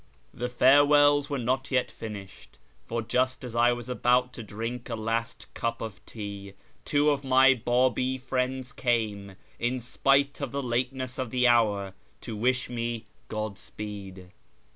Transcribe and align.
The 0.33 0.47
farewells 0.49 1.29
were 1.29 1.37
not 1.37 1.69
yet 1.69 1.91
finished, 1.91 2.57
for 2.87 3.03
just 3.03 3.43
as 3.43 3.55
I 3.55 3.71
was 3.71 3.87
about 3.87 4.33
to 4.33 4.41
drink 4.41 4.89
a 4.89 4.95
last 4.95 5.45
cup 5.53 5.79
of 5.79 6.03
tea, 6.07 6.53
two 6.85 7.11
of 7.11 7.23
my 7.23 7.53
Babi 7.53 8.17
friends 8.17 8.71
came, 8.71 9.35
in 9.59 9.79
spite 9.79 10.41
of 10.41 10.51
the 10.51 10.63
late 10.63 10.91
ness 10.91 11.19
of 11.19 11.29
the 11.29 11.47
hour, 11.47 11.93
to 12.21 12.35
wish 12.35 12.67
me 12.67 13.05
Godspeed. 13.27 14.31